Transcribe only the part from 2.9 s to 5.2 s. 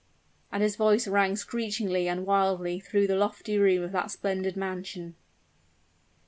the lofty room of that splendid mansion.